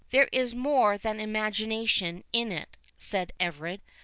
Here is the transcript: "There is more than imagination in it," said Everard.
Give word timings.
"There 0.09 0.27
is 0.31 0.55
more 0.55 0.97
than 0.97 1.19
imagination 1.19 2.23
in 2.33 2.51
it," 2.51 2.75
said 2.97 3.33
Everard. 3.39 3.81